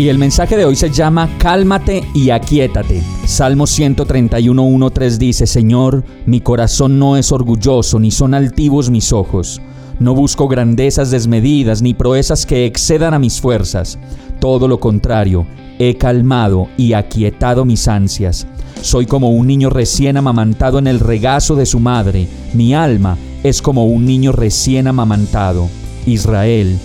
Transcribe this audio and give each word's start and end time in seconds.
Y 0.00 0.08
el 0.08 0.16
mensaje 0.16 0.56
de 0.56 0.64
hoy 0.64 0.76
se 0.76 0.88
llama 0.88 1.28
Cálmate 1.36 2.02
y 2.14 2.30
aquietate. 2.30 3.02
Salmo 3.26 3.64
131.1.3 3.64 5.18
dice, 5.18 5.46
Señor, 5.46 6.02
mi 6.24 6.40
corazón 6.40 6.98
no 6.98 7.18
es 7.18 7.32
orgulloso, 7.32 7.98
ni 8.00 8.10
son 8.10 8.32
altivos 8.32 8.88
mis 8.88 9.12
ojos. 9.12 9.60
No 9.98 10.14
busco 10.14 10.48
grandezas 10.48 11.10
desmedidas, 11.10 11.82
ni 11.82 11.92
proezas 11.92 12.46
que 12.46 12.64
excedan 12.64 13.12
a 13.12 13.18
mis 13.18 13.42
fuerzas. 13.42 13.98
Todo 14.40 14.68
lo 14.68 14.80
contrario, 14.80 15.46
he 15.78 15.98
calmado 15.98 16.68
y 16.78 16.94
aquietado 16.94 17.66
mis 17.66 17.86
ansias. 17.86 18.46
Soy 18.80 19.04
como 19.04 19.28
un 19.28 19.48
niño 19.48 19.68
recién 19.68 20.16
amamantado 20.16 20.78
en 20.78 20.86
el 20.86 20.98
regazo 20.98 21.56
de 21.56 21.66
su 21.66 21.78
madre. 21.78 22.26
Mi 22.54 22.72
alma 22.72 23.18
es 23.42 23.60
como 23.60 23.84
un 23.84 24.06
niño 24.06 24.32
recién 24.32 24.86
amamantado. 24.86 25.68
Israel, 26.06 26.78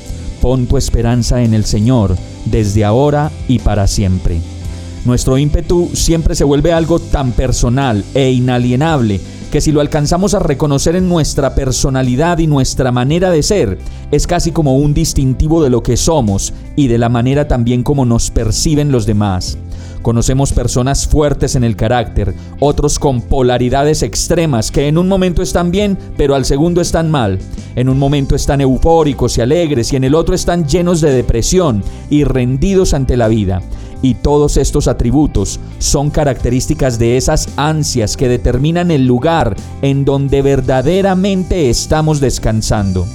pon 0.46 0.68
tu 0.68 0.78
esperanza 0.78 1.42
en 1.42 1.56
el 1.56 1.66
Señor 1.66 2.16
desde 2.46 2.86
ahora 2.86 3.32
y 3.48 3.58
para 3.58 3.88
siempre. 3.88 4.40
Nuestro 5.04 5.40
ímpetu 5.40 5.90
siempre 5.96 6.36
se 6.36 6.44
vuelve 6.44 6.72
algo 6.72 7.00
tan 7.00 7.32
personal 7.32 8.06
e 8.14 8.30
inalienable 8.30 9.20
que 9.52 9.60
si 9.60 9.72
lo 9.72 9.82
alcanzamos 9.82 10.36
a 10.36 10.40
reconocer 10.40 10.96
en 10.96 11.10
nuestra 11.10 11.56
personalidad 11.56 12.38
y 12.38 12.46
nuestra 12.46 12.92
manera 12.92 13.32
de 13.32 13.42
ser, 13.42 13.80
es 14.12 14.28
casi 14.28 14.52
como 14.52 14.78
un 14.78 14.94
distintivo 14.94 15.64
de 15.64 15.72
lo 15.72 15.82
que 15.82 15.98
somos 15.98 16.54
y 16.76 16.90
de 16.90 17.00
la 17.00 17.10
manera 17.10 17.48
también 17.48 17.82
como 17.82 18.06
nos 18.06 18.30
perciben 18.30 18.92
los 18.92 19.08
demás. 19.08 19.58
Conocemos 20.06 20.53
personas 20.53 21.08
fuertes 21.08 21.56
en 21.56 21.64
el 21.64 21.75
carácter, 21.75 22.36
otros 22.59 23.00
con 23.00 23.23
polaridades 23.23 24.03
extremas 24.03 24.70
que 24.70 24.88
en 24.88 25.00
un 25.00 25.08
momento 25.08 25.42
están 25.42 25.72
bien, 25.72 25.98
pero 26.16 26.36
al 26.36 26.45
segundo 26.45 26.80
están 26.80 27.09
mal. 27.09 27.39
En 27.75 27.89
un 27.89 27.98
momento 27.98 28.36
están 28.36 28.61
eufóricos 28.61 29.36
y 29.36 29.42
alegres 29.42 29.92
y 29.92 29.95
en 29.95 30.03
el 30.03 30.14
otro 30.14 30.36
están 30.36 30.67
llenos 30.67 31.02
de 31.02 31.11
depresión 31.11 31.83
y 32.11 32.23
rendidos 32.23 32.94
ante 32.94 33.17
la 33.17 33.28
vida. 33.28 33.64
Y 34.03 34.14
todos 34.14 34.58
estos 34.58 34.88
atributos 34.88 35.59
son 35.80 36.11
características 36.11 37.00
de 37.00 37.17
esas 37.17 37.50
ansias 37.58 38.16
que 38.16 38.30
determinan 38.30 38.92
el 38.92 39.08
lugar 39.08 39.56
en 39.81 40.06
donde 40.06 40.44
verdaderamente 40.44 41.72
estamos 41.72 42.20
descansando 42.20 43.08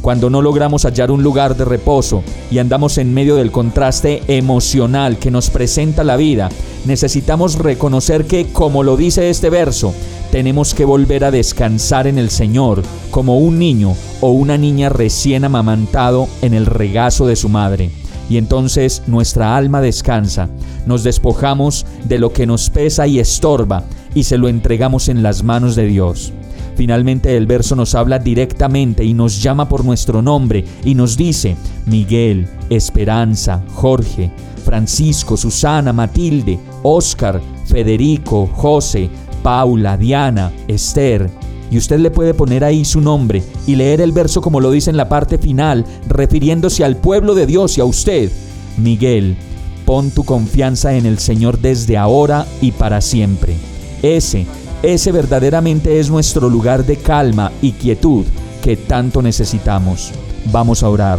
cuando 0.00 0.30
no 0.30 0.42
logramos 0.42 0.84
hallar 0.84 1.10
un 1.10 1.22
lugar 1.22 1.56
de 1.56 1.64
reposo 1.64 2.22
y 2.50 2.58
andamos 2.58 2.98
en 2.98 3.12
medio 3.12 3.36
del 3.36 3.50
contraste 3.50 4.22
emocional 4.28 5.18
que 5.18 5.30
nos 5.30 5.50
presenta 5.50 6.04
la 6.04 6.16
vida, 6.16 6.48
necesitamos 6.84 7.56
reconocer 7.56 8.26
que, 8.26 8.46
como 8.52 8.82
lo 8.82 8.96
dice 8.96 9.30
este 9.30 9.50
verso, 9.50 9.92
tenemos 10.30 10.74
que 10.74 10.84
volver 10.84 11.24
a 11.24 11.30
descansar 11.30 12.06
en 12.06 12.18
el 12.18 12.30
Señor, 12.30 12.82
como 13.10 13.38
un 13.38 13.58
niño 13.58 13.94
o 14.20 14.30
una 14.30 14.58
niña 14.58 14.88
recién 14.88 15.44
amamantado 15.44 16.28
en 16.42 16.54
el 16.54 16.66
regazo 16.66 17.26
de 17.26 17.36
su 17.36 17.48
madre. 17.48 17.90
Y 18.30 18.36
entonces 18.36 19.02
nuestra 19.06 19.56
alma 19.56 19.80
descansa, 19.80 20.48
nos 20.86 21.02
despojamos 21.02 21.86
de 22.04 22.18
lo 22.18 22.32
que 22.32 22.46
nos 22.46 22.68
pesa 22.68 23.06
y 23.06 23.18
estorba 23.18 23.84
y 24.14 24.24
se 24.24 24.36
lo 24.36 24.48
entregamos 24.48 25.08
en 25.08 25.22
las 25.22 25.42
manos 25.42 25.76
de 25.76 25.86
Dios. 25.86 26.32
Finalmente 26.78 27.36
el 27.36 27.48
verso 27.48 27.74
nos 27.74 27.96
habla 27.96 28.20
directamente 28.20 29.02
y 29.02 29.12
nos 29.12 29.42
llama 29.42 29.68
por 29.68 29.84
nuestro 29.84 30.22
nombre 30.22 30.64
y 30.84 30.94
nos 30.94 31.16
dice, 31.16 31.56
Miguel, 31.86 32.46
Esperanza, 32.70 33.64
Jorge, 33.74 34.30
Francisco, 34.64 35.36
Susana, 35.36 35.92
Matilde, 35.92 36.56
Oscar, 36.84 37.40
Federico, 37.66 38.48
José, 38.54 39.10
Paula, 39.42 39.96
Diana, 39.96 40.52
Esther. 40.68 41.28
Y 41.68 41.78
usted 41.78 41.98
le 41.98 42.12
puede 42.12 42.32
poner 42.32 42.62
ahí 42.62 42.84
su 42.84 43.00
nombre 43.00 43.42
y 43.66 43.74
leer 43.74 44.00
el 44.00 44.12
verso 44.12 44.40
como 44.40 44.60
lo 44.60 44.70
dice 44.70 44.90
en 44.90 44.96
la 44.96 45.08
parte 45.08 45.36
final, 45.36 45.84
refiriéndose 46.06 46.84
al 46.84 46.96
pueblo 46.96 47.34
de 47.34 47.46
Dios 47.46 47.76
y 47.76 47.80
a 47.80 47.86
usted. 47.86 48.30
Miguel, 48.76 49.36
pon 49.84 50.12
tu 50.12 50.22
confianza 50.22 50.94
en 50.94 51.06
el 51.06 51.18
Señor 51.18 51.58
desde 51.58 51.96
ahora 51.96 52.46
y 52.60 52.70
para 52.70 53.00
siempre. 53.00 53.56
Ese 54.00 54.46
ese 54.82 55.10
verdaderamente 55.10 55.98
es 55.98 56.08
nuestro 56.08 56.48
lugar 56.48 56.86
de 56.86 56.96
calma 56.96 57.50
y 57.60 57.72
quietud 57.72 58.24
que 58.62 58.76
tanto 58.76 59.22
necesitamos. 59.22 60.12
Vamos 60.52 60.82
a 60.82 60.88
orar. 60.88 61.18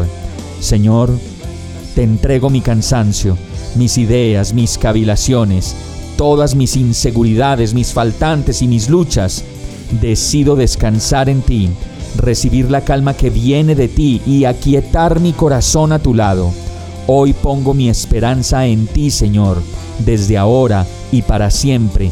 Señor, 0.61 1.11
te 1.93 2.03
entrego 2.03 2.49
mi 2.49 2.61
cansancio, 2.61 3.37
mis 3.75 3.97
ideas, 3.97 4.53
mis 4.53 4.77
cavilaciones, 4.77 5.75
todas 6.17 6.55
mis 6.55 6.77
inseguridades, 6.77 7.73
mis 7.73 7.91
faltantes 7.91 8.61
y 8.61 8.67
mis 8.67 8.89
luchas. 8.89 9.43
Decido 9.99 10.55
descansar 10.55 11.27
en 11.27 11.41
ti, 11.41 11.69
recibir 12.15 12.71
la 12.71 12.81
calma 12.81 13.13
que 13.13 13.29
viene 13.29 13.75
de 13.75 13.89
ti 13.89 14.21
y 14.25 14.45
aquietar 14.45 15.19
mi 15.19 15.33
corazón 15.33 15.91
a 15.91 15.99
tu 15.99 16.13
lado. 16.13 16.51
Hoy 17.07 17.33
pongo 17.33 17.73
mi 17.73 17.89
esperanza 17.89 18.67
en 18.67 18.87
ti, 18.87 19.11
Señor, 19.11 19.61
desde 20.05 20.37
ahora 20.37 20.85
y 21.11 21.23
para 21.23 21.49
siempre 21.49 22.11